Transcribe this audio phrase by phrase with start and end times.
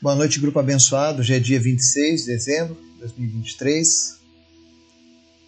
[0.00, 1.20] Boa noite, grupo abençoado.
[1.20, 4.20] Hoje é dia 26 de dezembro de 2023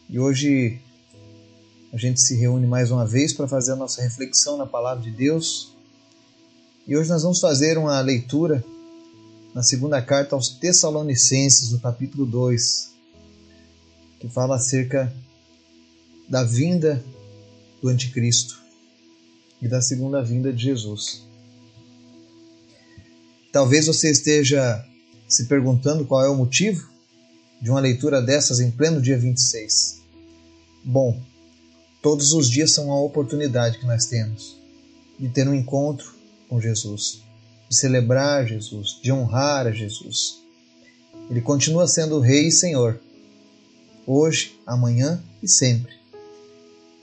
[0.08, 0.81] e hoje
[1.92, 5.11] a gente se reúne mais uma vez para fazer a nossa reflexão na palavra de
[5.11, 5.75] Deus.
[6.87, 8.64] E hoje nós vamos fazer uma leitura
[9.54, 12.90] na segunda carta aos Tessalonicenses, no capítulo 2,
[14.18, 15.12] que fala acerca
[16.26, 17.04] da vinda
[17.82, 18.58] do Anticristo
[19.60, 21.27] e da segunda vinda de Jesus.
[23.50, 24.84] Talvez você esteja
[25.26, 26.89] se perguntando qual é o motivo
[27.61, 30.02] de uma leitura dessas em pleno dia 26.
[30.84, 31.20] Bom,
[32.03, 34.56] todos os dias são uma oportunidade que nós temos
[35.19, 36.15] de ter um encontro
[36.48, 37.23] com Jesus,
[37.69, 40.42] de celebrar Jesus, de honrar a Jesus.
[41.30, 43.01] Ele continua sendo Rei e Senhor,
[44.06, 45.92] hoje, amanhã e sempre.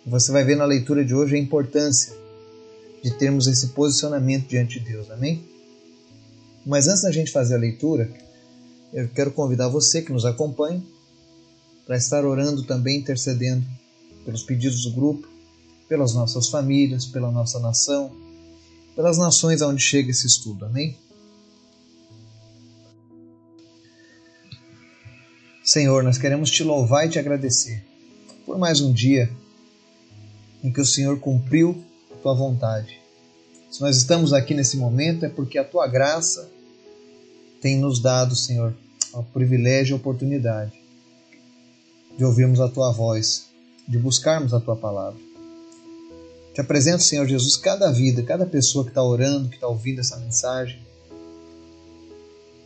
[0.05, 2.13] Você vai ver na leitura de hoje a importância
[3.03, 5.54] de termos esse posicionamento diante de Deus, amém?
[6.65, 8.09] Mas antes da gente fazer a leitura,
[8.91, 10.81] eu quero convidar você que nos acompanha
[11.85, 13.65] para estar orando também, intercedendo
[14.23, 15.27] pelos pedidos do grupo,
[15.87, 18.11] pelas nossas famílias, pela nossa nação,
[18.95, 20.97] pelas nações aonde chega esse estudo, amém?
[25.63, 27.83] Senhor, nós queremos te louvar e te agradecer
[28.45, 29.29] por mais um dia
[30.63, 32.99] em que o Senhor cumpriu a tua vontade.
[33.69, 36.54] Se nós estamos aqui nesse momento é porque a tua graça
[37.65, 38.75] tem nos dado, Senhor,
[39.11, 40.71] o privilégio e a oportunidade
[42.15, 43.47] de ouvirmos a tua voz,
[43.87, 45.19] de buscarmos a tua palavra.
[46.53, 50.15] Te apresento, Senhor Jesus, cada vida, cada pessoa que está orando, que está ouvindo essa
[50.17, 50.79] mensagem.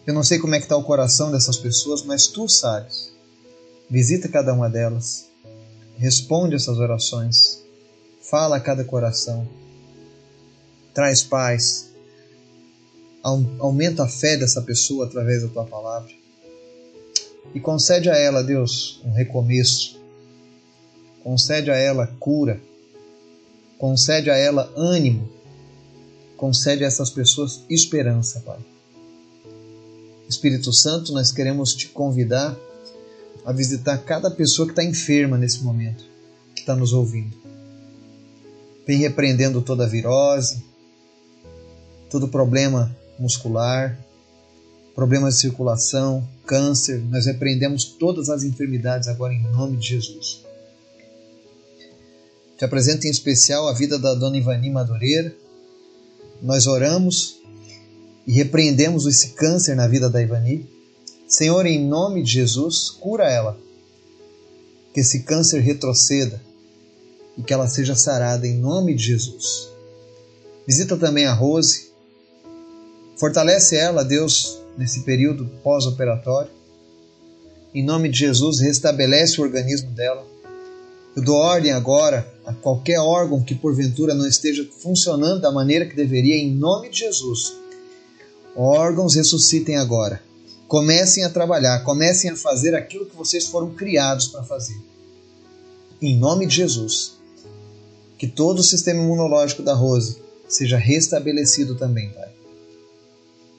[0.05, 3.09] Eu não sei como é que está o coração dessas pessoas, mas tu sabes.
[3.89, 5.29] Visita cada uma delas,
[5.97, 7.63] responde essas orações,
[8.21, 9.47] fala a cada coração,
[10.93, 11.88] traz paz,
[13.23, 16.11] aumenta a fé dessa pessoa através da tua palavra.
[17.53, 19.99] E concede a ela, Deus, um recomeço.
[21.23, 22.61] Concede a ela cura.
[23.77, 25.29] Concede a ela ânimo.
[26.37, 28.59] Concede a essas pessoas esperança, Pai.
[30.29, 32.55] Espírito Santo, nós queremos te convidar
[33.43, 36.03] a visitar cada pessoa que está enferma nesse momento,
[36.53, 37.35] que está nos ouvindo.
[38.85, 40.63] Vem repreendendo toda a virose,
[42.09, 43.97] todo problema muscular,
[44.95, 46.99] problemas de circulação, câncer.
[47.09, 50.43] Nós repreendemos todas as enfermidades agora em nome de Jesus.
[52.57, 55.33] Te apresento em especial a vida da dona Ivani Madureira.
[56.41, 57.37] Nós oramos
[58.27, 60.67] e repreendemos esse câncer na vida da Ivani.
[61.27, 63.57] Senhor, em nome de Jesus, cura ela.
[64.93, 66.41] Que esse câncer retroceda
[67.37, 69.69] e que ela seja sarada em nome de Jesus.
[70.67, 71.88] Visita também a Rose,
[73.19, 76.49] Fortalece ela, Deus, nesse período pós-operatório.
[77.75, 80.25] Em nome de Jesus, restabelece o organismo dela.
[81.13, 85.97] Eu dou ordem agora a qualquer órgão que porventura não esteja funcionando da maneira que
[85.97, 87.57] deveria, em nome de Jesus.
[88.55, 90.23] Órgãos ressuscitem agora.
[90.65, 94.79] Comecem a trabalhar, comecem a fazer aquilo que vocês foram criados para fazer.
[96.01, 97.17] Em nome de Jesus.
[98.17, 102.38] Que todo o sistema imunológico da Rose seja restabelecido também, Pai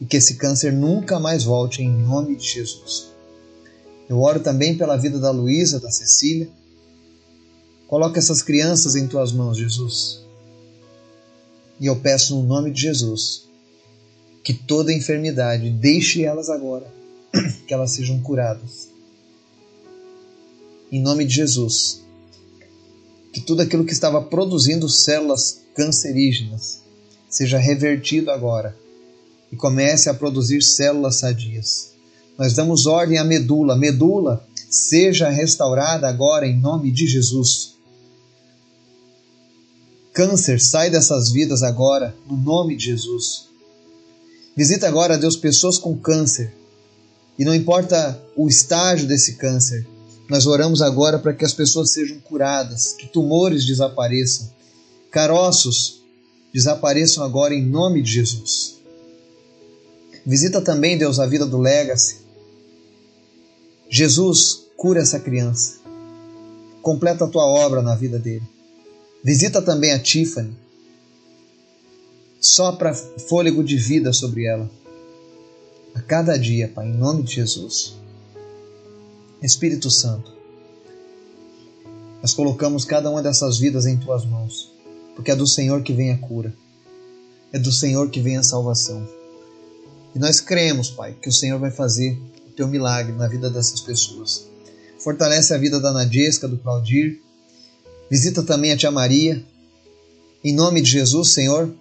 [0.01, 3.11] e que esse câncer nunca mais volte em nome de Jesus.
[4.09, 6.49] Eu oro também pela vida da Luísa, da Cecília.
[7.87, 10.21] Coloca essas crianças em tuas mãos, Jesus.
[11.79, 13.49] E eu peço no nome de Jesus
[14.43, 16.91] que toda enfermidade deixe elas agora,
[17.69, 18.89] que elas sejam curadas.
[20.91, 22.03] Em nome de Jesus,
[23.33, 26.81] que tudo aquilo que estava produzindo células cancerígenas
[27.29, 28.75] seja revertido agora
[29.51, 31.91] e comece a produzir células sadias.
[32.39, 37.75] Nós damos ordem à medula, medula, seja restaurada agora em nome de Jesus.
[40.13, 43.49] Câncer, sai dessas vidas agora, no nome de Jesus.
[44.57, 46.53] Visita agora, Deus, pessoas com câncer.
[47.39, 49.87] E não importa o estágio desse câncer,
[50.29, 54.49] nós oramos agora para que as pessoas sejam curadas, que tumores desapareçam,
[55.11, 56.03] caroços
[56.53, 58.80] desapareçam agora em nome de Jesus.
[60.25, 62.19] Visita também, Deus, a vida do Legacy.
[63.89, 65.81] Jesus, cura essa criança.
[66.83, 68.47] Completa a tua obra na vida dele.
[69.23, 70.57] Visita também a Tiffany.
[72.41, 74.71] Sopra fôlego de vida sobre ela.
[75.95, 77.97] A cada dia, Pai, em nome de Jesus.
[79.43, 80.33] Espírito Santo,
[82.23, 84.71] nós colocamos cada uma dessas vidas em tuas mãos,
[85.17, 86.55] porque é do Senhor que vem a cura,
[87.53, 89.20] é do Senhor que vem a salvação.
[90.15, 92.19] E nós cremos, Pai, que o Senhor vai fazer
[92.49, 94.47] o teu milagre na vida dessas pessoas.
[94.99, 97.21] Fortalece a vida da Nadesca, do Claudir.
[98.11, 99.43] Visita também a tia Maria.
[100.43, 101.73] Em nome de Jesus, Senhor,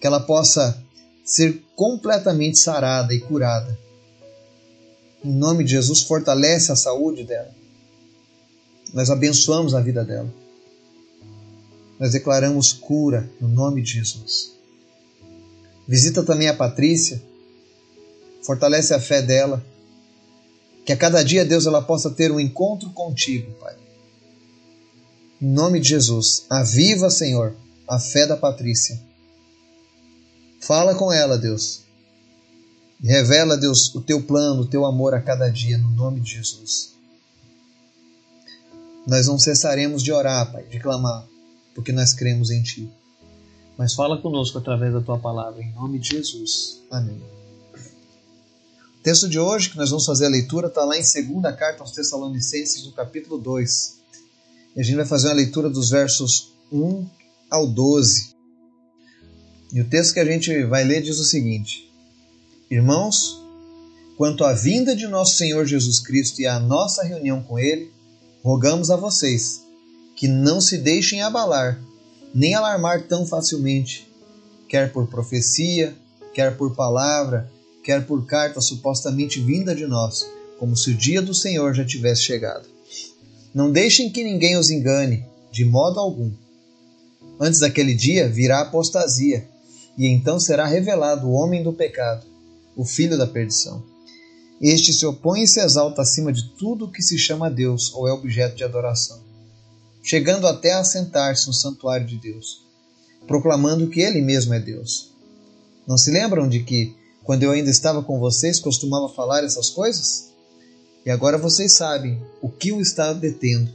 [0.00, 0.82] que ela possa
[1.24, 3.78] ser completamente sarada e curada.
[5.24, 7.50] Em nome de Jesus, fortalece a saúde dela.
[8.92, 10.32] Nós abençoamos a vida dela.
[11.98, 14.52] Nós declaramos cura no nome de Jesus.
[15.88, 17.22] Visita também a Patrícia.
[18.46, 19.62] Fortalece a fé dela.
[20.84, 23.74] Que a cada dia, Deus, ela possa ter um encontro contigo, Pai.
[25.42, 27.56] Em nome de Jesus, aviva, Senhor,
[27.88, 28.98] a fé da Patrícia.
[30.60, 31.82] Fala com ela, Deus.
[33.02, 36.30] E revela, Deus, o teu plano, o teu amor a cada dia, no nome de
[36.30, 36.94] Jesus.
[39.04, 41.26] Nós não cessaremos de orar, Pai, de clamar,
[41.74, 42.88] porque nós cremos em Ti.
[43.76, 46.80] Mas fala conosco através da Tua palavra, em nome de Jesus.
[46.90, 47.20] Amém.
[49.06, 51.92] Texto de hoje, que nós vamos fazer a leitura, está lá em 2 Carta aos
[51.92, 53.98] Tessalonicenses, no capítulo 2.
[54.74, 57.06] E a gente vai fazer uma leitura dos versos 1
[57.48, 58.34] ao 12.
[59.72, 61.88] E o texto que a gente vai ler diz o seguinte:
[62.68, 63.40] Irmãos,
[64.16, 67.92] quanto à vinda de nosso Senhor Jesus Cristo e à nossa reunião com Ele,
[68.42, 69.62] rogamos a vocês
[70.16, 71.80] que não se deixem abalar,
[72.34, 74.12] nem alarmar tão facilmente,
[74.68, 75.96] quer por profecia,
[76.34, 77.48] quer por palavra,
[77.86, 80.28] quer por carta supostamente vinda de nós,
[80.58, 82.66] como se o dia do Senhor já tivesse chegado.
[83.54, 86.32] Não deixem que ninguém os engane, de modo algum.
[87.38, 89.46] Antes daquele dia virá apostasia
[89.96, 92.26] e então será revelado o homem do pecado,
[92.74, 93.84] o filho da perdição.
[94.60, 98.12] Este se opõe e se exalta acima de tudo que se chama Deus ou é
[98.12, 99.20] objeto de adoração,
[100.02, 102.66] chegando até a sentar-se no santuário de Deus,
[103.28, 105.12] proclamando que ele mesmo é Deus.
[105.86, 106.96] Não se lembram de que,
[107.26, 110.28] quando eu ainda estava com vocês, costumava falar essas coisas?
[111.04, 113.72] E agora vocês sabem o que o está detendo,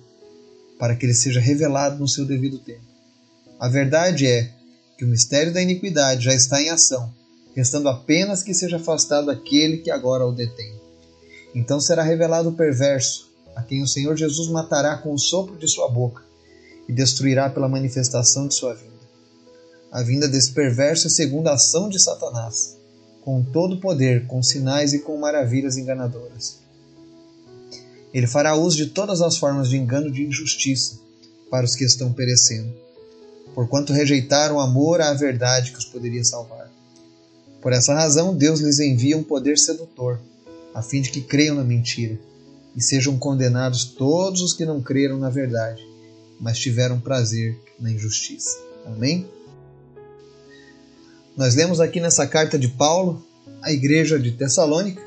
[0.80, 2.86] para que ele seja revelado no seu devido tempo.
[3.60, 4.50] A verdade é
[4.98, 7.14] que o mistério da iniquidade já está em ação,
[7.54, 10.74] restando apenas que seja afastado aquele que agora o detém.
[11.54, 15.68] Então será revelado o perverso, a quem o Senhor Jesus matará com o sopro de
[15.68, 16.24] sua boca
[16.88, 18.92] e destruirá pela manifestação de sua vinda.
[19.92, 22.78] A vinda desse perverso é segundo a ação de Satanás,
[23.22, 26.60] com todo poder, com sinais e com maravilhas enganadoras.
[28.14, 31.00] Ele fará uso de todas as formas de engano de injustiça
[31.50, 32.82] para os que estão perecendo
[33.54, 36.70] porquanto rejeitaram o amor à verdade que os poderia salvar.
[37.62, 40.20] Por essa razão, Deus lhes envia um poder sedutor,
[40.74, 42.18] a fim de que creiam na mentira,
[42.76, 45.86] e sejam condenados todos os que não creram na verdade,
[46.40, 48.58] mas tiveram prazer na injustiça.
[48.86, 49.28] Amém?
[51.42, 53.26] Nós lemos aqui nessa carta de Paulo
[53.64, 55.02] à igreja de Tessalônica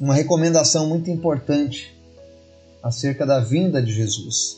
[0.00, 1.94] uma recomendação muito importante
[2.82, 4.56] acerca da vinda de Jesus.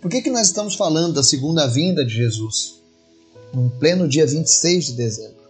[0.00, 2.80] Por que, que nós estamos falando da segunda vinda de Jesus?
[3.54, 5.44] Num pleno dia 26 de dezembro.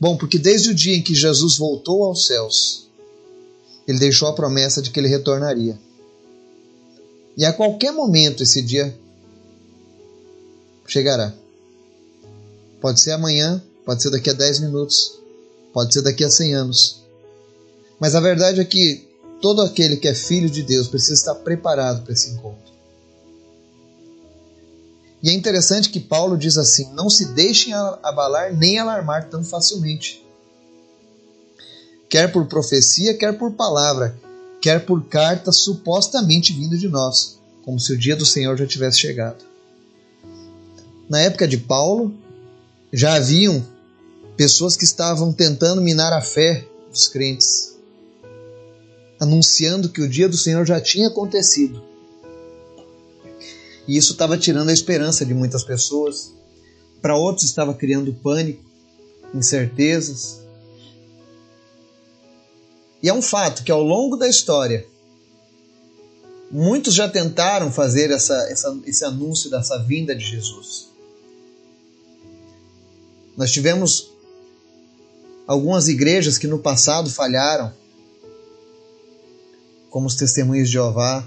[0.00, 2.88] Bom, porque desde o dia em que Jesus voltou aos céus,
[3.86, 5.78] ele deixou a promessa de que ele retornaria.
[7.36, 8.92] E a qualquer momento esse dia
[10.84, 11.32] chegará.
[12.80, 15.18] Pode ser amanhã, pode ser daqui a 10 minutos,
[15.72, 17.02] pode ser daqui a 100 anos.
[17.98, 19.08] Mas a verdade é que
[19.40, 22.68] todo aquele que é filho de Deus precisa estar preparado para esse encontro.
[25.22, 30.24] E é interessante que Paulo diz assim: não se deixem abalar nem alarmar tão facilmente.
[32.08, 34.18] Quer por profecia, quer por palavra,
[34.62, 38.98] quer por carta supostamente vinda de nós, como se o dia do Senhor já tivesse
[39.00, 39.44] chegado.
[41.08, 42.14] Na época de Paulo,
[42.92, 43.64] já haviam
[44.36, 47.76] pessoas que estavam tentando minar a fé dos crentes,
[49.20, 51.88] anunciando que o dia do Senhor já tinha acontecido
[53.88, 56.34] e isso estava tirando a esperança de muitas pessoas.
[57.00, 58.62] Para outros, estava criando pânico,
[59.34, 60.40] incertezas.
[63.02, 64.86] E é um fato que ao longo da história,
[66.50, 70.88] muitos já tentaram fazer essa, essa, esse anúncio dessa vinda de Jesus.
[73.38, 74.10] Nós tivemos
[75.46, 77.72] algumas igrejas que no passado falharam,
[79.90, 81.24] como os Testemunhos de Jeová,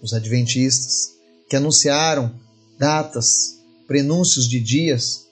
[0.00, 1.16] os Adventistas
[1.48, 2.32] que anunciaram
[2.78, 3.58] datas,
[3.88, 5.26] prenúncios de dias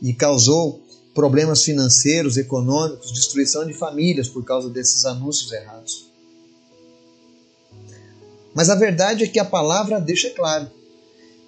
[0.00, 0.80] e causou
[1.12, 6.06] problemas financeiros, econômicos, destruição de famílias por causa desses anúncios errados.
[8.54, 10.70] Mas a verdade é que a palavra deixa claro: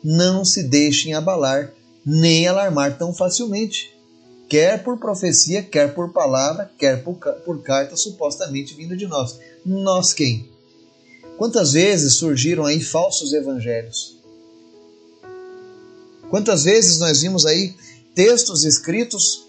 [0.03, 1.78] não se deixem abalar
[2.11, 3.95] nem alarmar tão facilmente.
[4.49, 9.39] quer por profecia, quer por palavra, quer por, por carta supostamente vinda de nós.
[9.63, 10.49] Nós quem?
[11.37, 14.17] Quantas vezes surgiram aí falsos evangelhos?
[16.31, 17.75] Quantas vezes nós vimos aí
[18.15, 19.45] textos escritos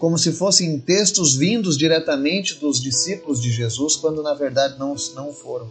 [0.00, 5.32] como se fossem textos vindos diretamente dos discípulos de Jesus, quando na verdade não, não
[5.32, 5.70] foram.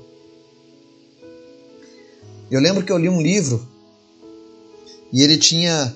[2.49, 3.67] Eu lembro que eu li um livro
[5.11, 5.95] e ele tinha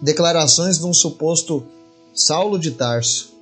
[0.00, 1.64] declarações de um suposto
[2.14, 3.32] Saulo de Tarso.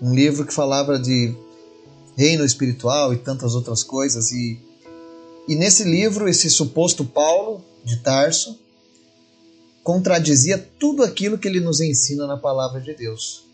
[0.00, 1.34] Um livro que falava de
[2.16, 4.30] reino espiritual e tantas outras coisas.
[4.30, 4.58] E,
[5.48, 8.58] e nesse livro, esse suposto Paulo de Tarso
[9.82, 13.44] contradizia tudo aquilo que ele nos ensina na palavra de Deus.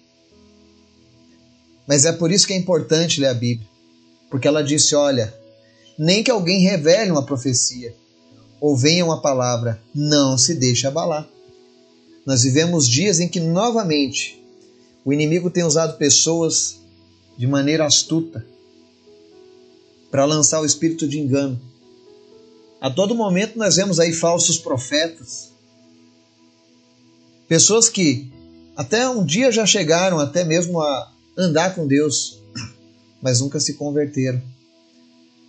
[1.87, 3.69] Mas é por isso que é importante ler a Bíblia,
[4.29, 5.35] porque ela disse: olha,
[5.99, 7.95] nem que alguém revele uma profecia
[8.67, 11.29] ou venha uma palavra, não se deixe abalar.
[12.25, 14.43] Nós vivemos dias em que novamente
[15.05, 16.81] o inimigo tem usado pessoas
[17.39, 18.45] de maneira astuta
[20.11, 21.61] para lançar o espírito de engano.
[22.81, 25.55] A todo momento nós vemos aí falsos profetas
[27.47, 28.29] Pessoas que
[28.77, 32.43] até um dia já chegaram até mesmo a andar com Deus,
[33.23, 34.43] mas nunca se converteram,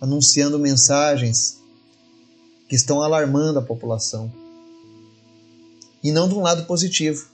[0.00, 1.57] anunciando mensagens
[2.68, 4.32] que estão alarmando a população.
[6.02, 7.26] E não de um lado positivo.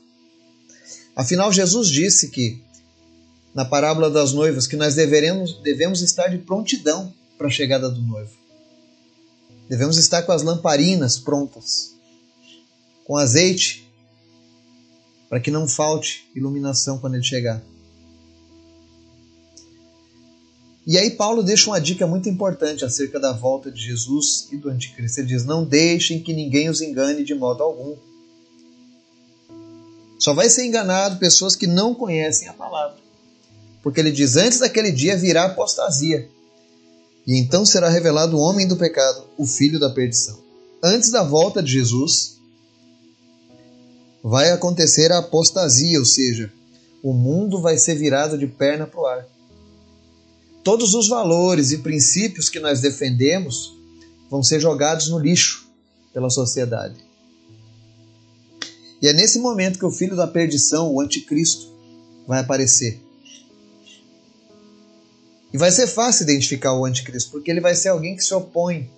[1.14, 2.62] Afinal, Jesus disse que,
[3.54, 8.00] na parábola das noivas, que nós deveremos, devemos estar de prontidão para a chegada do
[8.00, 8.32] noivo.
[9.68, 11.94] Devemos estar com as lamparinas prontas,
[13.04, 13.84] com azeite
[15.28, 17.60] para que não falte iluminação quando ele chegar.
[20.86, 24.68] E aí Paulo deixa uma dica muito importante acerca da volta de Jesus e do
[24.68, 25.20] anticristo.
[25.20, 27.96] Ele diz: "Não deixem que ninguém os engane de modo algum".
[30.18, 32.98] Só vai ser enganado pessoas que não conhecem a palavra.
[33.82, 36.28] Porque ele diz: "Antes daquele dia virá apostasia,
[37.26, 40.38] e então será revelado o homem do pecado, o filho da perdição".
[40.82, 42.38] Antes da volta de Jesus,
[44.22, 46.52] vai acontecer a apostasia, ou seja,
[47.02, 49.33] o mundo vai ser virado de perna para o ar.
[50.64, 53.76] Todos os valores e princípios que nós defendemos
[54.30, 55.68] vão ser jogados no lixo
[56.12, 56.97] pela sociedade.
[59.02, 61.71] E é nesse momento que o filho da perdição, o anticristo,
[62.26, 62.99] vai aparecer.
[65.52, 68.90] E vai ser fácil identificar o anticristo, porque ele vai ser alguém que se opõe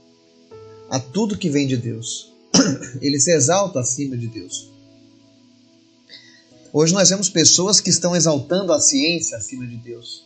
[0.88, 2.32] a tudo que vem de Deus.
[3.02, 4.70] Ele se exalta acima de Deus.
[6.72, 10.25] Hoje nós vemos pessoas que estão exaltando a ciência acima de Deus.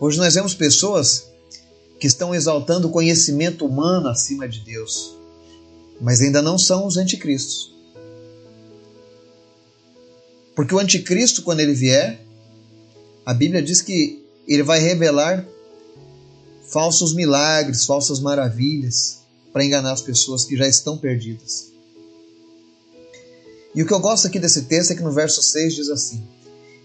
[0.00, 1.26] Hoje nós vemos pessoas
[1.98, 5.14] que estão exaltando o conhecimento humano acima de Deus,
[6.00, 7.70] mas ainda não são os anticristos.
[10.56, 12.18] Porque o anticristo, quando ele vier,
[13.26, 15.46] a Bíblia diz que ele vai revelar
[16.66, 19.18] falsos milagres, falsas maravilhas
[19.52, 21.70] para enganar as pessoas que já estão perdidas.
[23.74, 26.26] E o que eu gosto aqui desse texto é que no verso 6 diz assim: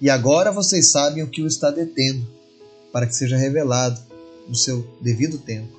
[0.01, 2.34] E agora vocês sabem o que o está detendo,
[2.95, 3.99] para que seja revelado
[4.47, 5.77] no seu devido tempo.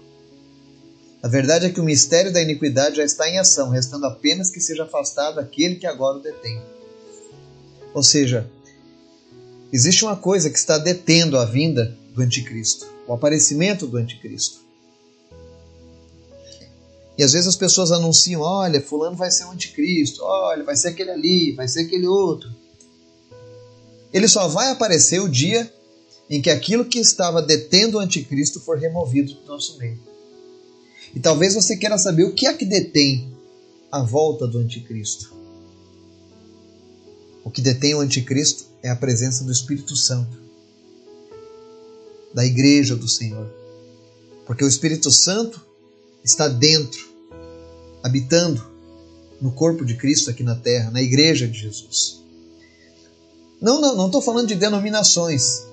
[1.22, 4.60] A verdade é que o mistério da iniquidade já está em ação, restando apenas que
[4.60, 6.60] seja afastado aquele que agora o detém.
[7.94, 8.46] Ou seja,
[9.72, 14.60] existe uma coisa que está detendo a vinda do anticristo, o aparecimento do anticristo.
[17.16, 20.88] E às vezes as pessoas anunciam: olha, Fulano vai ser o anticristo, olha, vai ser
[20.88, 22.50] aquele ali, vai ser aquele outro.
[24.12, 25.72] Ele só vai aparecer o dia
[26.28, 29.98] em que aquilo que estava detendo o anticristo for removido do nosso meio.
[31.14, 33.32] E talvez você queira saber o que é que detém
[33.90, 35.34] a volta do anticristo.
[37.44, 40.36] O que detém o anticristo é a presença do Espírito Santo,
[42.34, 43.48] da igreja do Senhor.
[44.44, 45.64] Porque o Espírito Santo
[46.24, 47.08] está dentro,
[48.02, 48.64] habitando
[49.40, 52.22] no corpo de Cristo aqui na terra, na igreja de Jesus.
[53.60, 55.65] Não, não, não estou falando de denominações,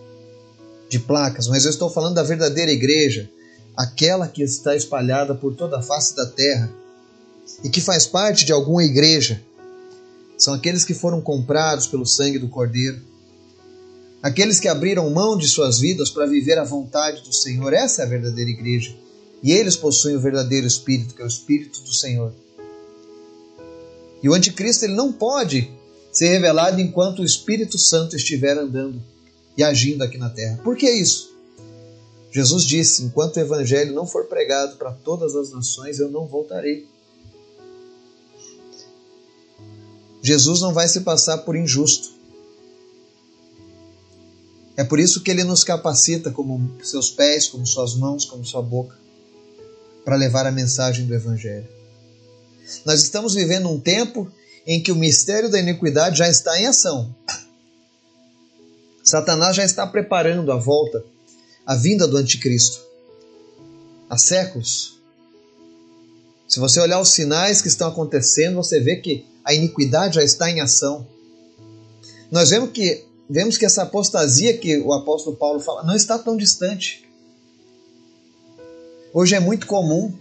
[0.94, 3.28] de placas, mas eu estou falando da verdadeira igreja,
[3.76, 6.72] aquela que está espalhada por toda a face da terra
[7.64, 9.42] e que faz parte de alguma igreja.
[10.38, 13.02] São aqueles que foram comprados pelo sangue do Cordeiro,
[14.22, 17.74] aqueles que abriram mão de suas vidas para viver a vontade do Senhor.
[17.74, 18.96] Essa é a verdadeira igreja.
[19.42, 22.32] E eles possuem o verdadeiro Espírito, que é o Espírito do Senhor.
[24.22, 25.72] E o anticristo ele não pode
[26.12, 29.02] ser revelado enquanto o Espírito Santo estiver andando
[29.58, 30.60] e agindo aqui na terra.
[30.64, 31.34] Por que isso?
[32.32, 36.88] Jesus disse: enquanto o evangelho não for pregado para todas as nações, eu não voltarei.
[40.22, 42.14] Jesus não vai se passar por injusto.
[44.76, 48.62] É por isso que ele nos capacita como seus pés, como suas mãos, como sua
[48.62, 48.98] boca,
[50.04, 51.68] para levar a mensagem do Evangelho.
[52.86, 54.32] Nós estamos vivendo um tempo
[54.66, 57.14] em que o mistério da iniquidade já está em ação.
[59.14, 61.06] Satanás já está preparando a volta,
[61.68, 62.82] a vinda do anticristo.
[64.10, 65.00] Há séculos.
[66.48, 70.50] Se você olhar os sinais que estão acontecendo, você vê que a iniquidade já está
[70.50, 71.06] em ação.
[72.32, 76.36] Nós vemos que, vemos que essa apostasia que o apóstolo Paulo fala não está tão
[76.36, 77.08] distante.
[79.14, 80.12] Hoje é muito comum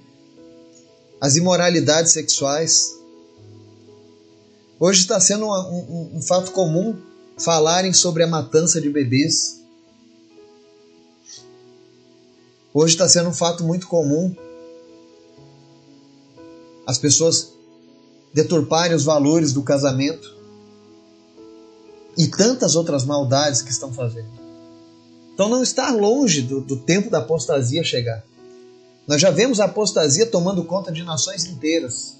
[1.19, 2.95] as imoralidades sexuais.
[4.79, 7.11] Hoje está sendo um, um, um fato comum
[7.43, 9.61] falarem sobre a matança de bebês.
[12.73, 14.35] Hoje está sendo um fato muito comum
[16.87, 17.53] as pessoas
[18.33, 20.37] deturparem os valores do casamento
[22.17, 24.31] e tantas outras maldades que estão fazendo.
[25.35, 28.25] Então não está longe do, do tempo da apostasia chegar.
[29.07, 32.17] Nós já vemos a apostasia tomando conta de nações inteiras.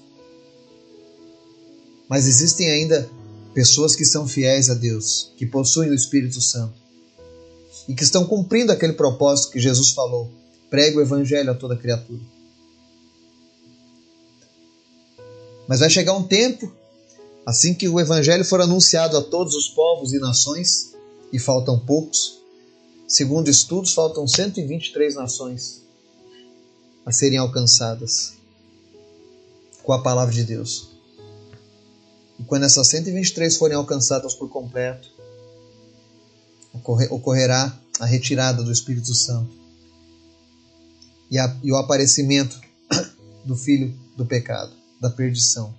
[2.09, 3.09] Mas existem ainda
[3.53, 6.83] pessoas que são fiéis a Deus, que possuem o Espírito Santo
[7.87, 10.29] e que estão cumprindo aquele propósito que Jesus falou:
[10.69, 12.21] pregue o Evangelho a toda criatura.
[15.67, 16.71] Mas vai chegar um tempo,
[17.45, 20.93] assim que o Evangelho for anunciado a todos os povos e nações,
[21.31, 22.39] e faltam poucos,
[23.07, 25.81] segundo estudos, faltam 123 nações
[27.05, 28.33] a serem alcançadas
[29.83, 30.92] com a palavra de Deus.
[32.39, 35.09] E quando essas 123 forem alcançadas por completo,
[37.09, 39.53] ocorrerá a retirada do Espírito Santo
[41.29, 42.59] e, a, e o aparecimento
[43.45, 45.73] do Filho do pecado, da perdição,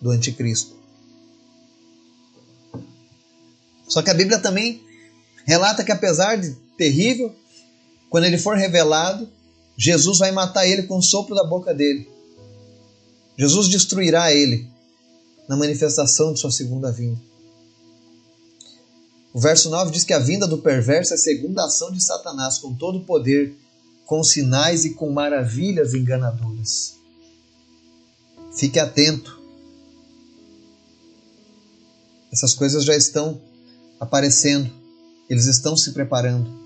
[0.00, 0.74] do Anticristo.
[3.86, 4.82] Só que a Bíblia também
[5.44, 7.34] relata que, apesar de terrível,
[8.08, 9.28] quando ele for revelado,
[9.76, 12.08] Jesus vai matar ele com o sopro da boca dele.
[13.36, 14.71] Jesus destruirá ele
[15.48, 17.20] na manifestação de sua segunda vinda.
[19.32, 22.58] O verso 9 diz que a vinda do perverso é a segunda ação de Satanás
[22.58, 23.56] com todo o poder,
[24.04, 26.96] com sinais e com maravilhas enganadoras.
[28.54, 29.40] Fique atento.
[32.30, 33.40] Essas coisas já estão
[33.98, 34.70] aparecendo,
[35.28, 36.62] eles estão se preparando.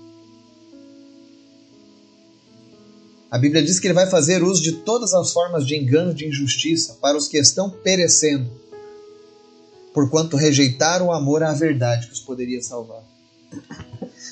[3.29, 6.15] A Bíblia diz que ele vai fazer uso de todas as formas de engano e
[6.15, 8.49] de injustiça para os que estão perecendo,
[9.97, 13.01] porquanto rejeitaram o amor à verdade que os poderia salvar.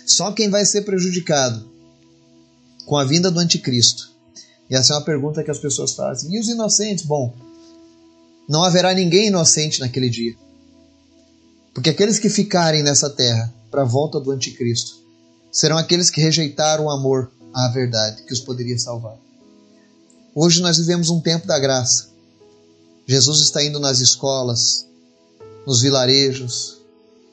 [0.06, 1.68] Só quem vai ser prejudicado
[2.86, 4.12] com a vinda do anticristo.
[4.70, 6.32] E essa é uma pergunta que as pessoas fazem.
[6.36, 7.04] E os inocentes?
[7.04, 7.34] Bom,
[8.48, 10.36] não haverá ninguém inocente naquele dia.
[11.74, 15.02] Porque aqueles que ficarem nessa terra para a volta do anticristo
[15.52, 19.18] serão aqueles que rejeitaram o amor à verdade que os poderia salvar.
[20.36, 22.10] Hoje nós vivemos um tempo da graça.
[23.08, 24.86] Jesus está indo nas escolas,
[25.66, 26.78] nos vilarejos,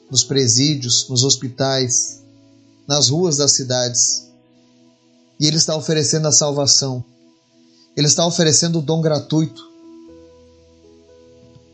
[0.09, 2.21] nos presídios, nos hospitais,
[2.87, 4.27] nas ruas das cidades.
[5.39, 7.03] E Ele está oferecendo a salvação.
[7.95, 9.61] Ele está oferecendo o dom gratuito,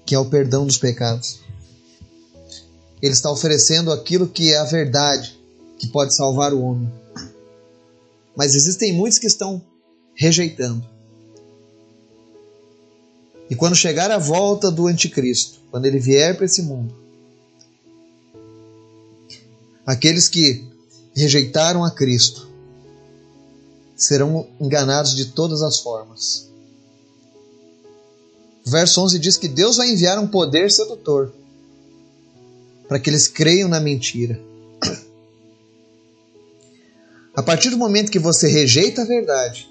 [0.05, 1.39] que é o perdão dos pecados.
[3.01, 5.39] Ele está oferecendo aquilo que é a verdade,
[5.77, 6.91] que pode salvar o homem.
[8.35, 9.61] Mas existem muitos que estão
[10.13, 10.85] rejeitando.
[13.49, 16.93] E quando chegar a volta do anticristo, quando ele vier para esse mundo,
[19.85, 20.67] aqueles que
[21.15, 22.47] rejeitaram a Cristo
[23.95, 26.49] serão enganados de todas as formas.
[28.65, 31.33] O verso 11 diz que Deus vai enviar um poder sedutor
[32.87, 34.39] para que eles creiam na mentira.
[37.35, 39.68] A partir do momento que você rejeita a verdade,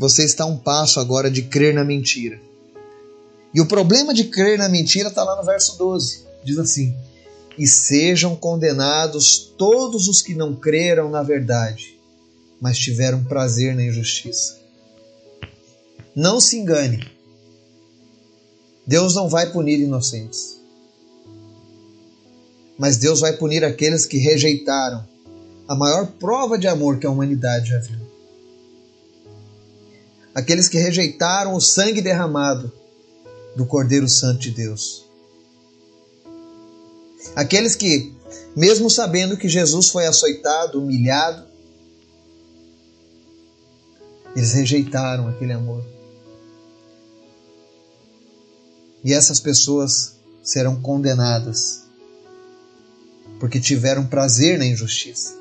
[0.00, 2.40] você está um passo agora de crer na mentira.
[3.52, 6.24] E o problema de crer na mentira está lá no verso 12.
[6.42, 6.96] Diz assim:
[7.58, 12.00] E sejam condenados todos os que não creram na verdade,
[12.58, 14.58] mas tiveram prazer na injustiça.
[16.16, 17.06] Não se engane.
[18.86, 20.58] Deus não vai punir inocentes.
[22.78, 25.06] Mas Deus vai punir aqueles que rejeitaram
[25.68, 28.09] a maior prova de amor que a humanidade já viu.
[30.40, 32.72] Aqueles que rejeitaram o sangue derramado
[33.54, 35.04] do Cordeiro Santo de Deus.
[37.36, 38.14] Aqueles que,
[38.56, 41.46] mesmo sabendo que Jesus foi açoitado, humilhado,
[44.34, 45.84] eles rejeitaram aquele amor.
[49.04, 51.82] E essas pessoas serão condenadas
[53.38, 55.38] porque tiveram prazer na injustiça.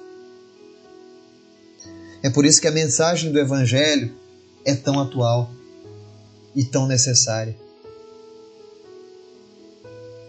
[2.22, 4.20] É por isso que a mensagem do Evangelho
[4.66, 5.50] é tão atual
[6.56, 7.56] e tão necessária.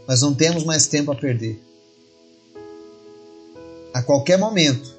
[0.06, 1.60] Nós não temos mais tempo a perder.
[3.92, 4.94] A qualquer momento,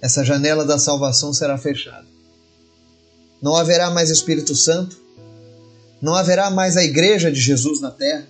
[0.00, 2.06] essa janela da salvação será fechada.
[3.40, 5.00] Não haverá mais Espírito Santo,
[6.00, 8.26] não haverá mais a Igreja de Jesus na terra.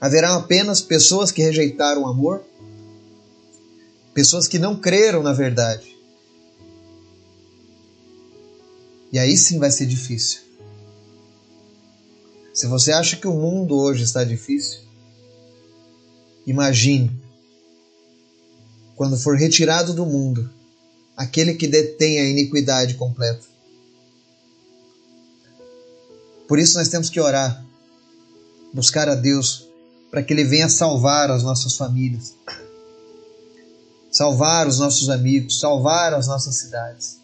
[0.00, 2.42] Haverá apenas pessoas que rejeitaram o amor,
[4.12, 5.93] pessoas que não creram na verdade.
[9.14, 10.40] E aí sim vai ser difícil.
[12.52, 14.80] Se você acha que o mundo hoje está difícil,
[16.44, 17.16] imagine
[18.96, 20.50] quando for retirado do mundo
[21.16, 23.46] aquele que detém a iniquidade completa.
[26.48, 27.64] Por isso nós temos que orar,
[28.72, 29.68] buscar a Deus
[30.10, 32.34] para que Ele venha salvar as nossas famílias,
[34.10, 37.22] salvar os nossos amigos, salvar as nossas cidades,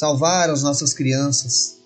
[0.00, 1.76] salvar as nossas crianças.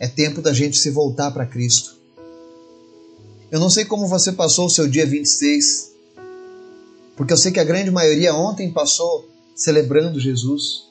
[0.00, 1.94] É tempo da gente se voltar para Cristo.
[3.50, 5.92] Eu não sei como você passou o seu dia 26,
[7.14, 10.84] porque eu sei que a grande maioria ontem passou celebrando Jesus,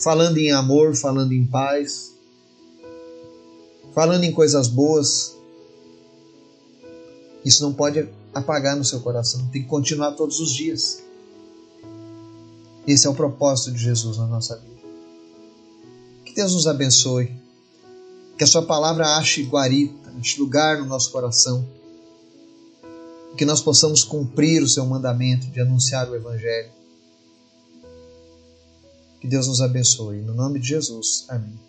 [0.00, 2.12] falando em amor, falando em paz,
[3.94, 5.36] falando em coisas boas.
[7.44, 11.06] Isso não pode apagar no seu coração, tem que continuar todos os dias.
[12.88, 14.80] Esse é o propósito de Jesus na nossa vida.
[16.24, 17.32] Que Deus nos abençoe.
[18.36, 21.64] Que a Sua palavra ache guarita, ache lugar no nosso coração
[23.38, 26.72] que nós possamos cumprir o seu mandamento de anunciar o Evangelho.
[29.20, 30.20] Que Deus nos abençoe.
[30.22, 31.24] No nome de Jesus.
[31.28, 31.67] Amém.